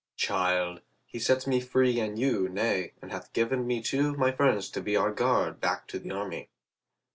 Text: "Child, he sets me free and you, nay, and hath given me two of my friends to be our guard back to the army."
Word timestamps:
"Child, 0.17 0.81
he 1.05 1.19
sets 1.19 1.45
me 1.45 1.59
free 1.59 1.99
and 1.99 2.17
you, 2.17 2.49
nay, 2.49 2.93
and 3.03 3.11
hath 3.11 3.31
given 3.33 3.67
me 3.67 3.83
two 3.83 4.09
of 4.09 4.17
my 4.17 4.31
friends 4.31 4.67
to 4.71 4.81
be 4.81 4.95
our 4.95 5.11
guard 5.11 5.59
back 5.61 5.87
to 5.89 5.99
the 5.99 6.09
army." 6.09 6.49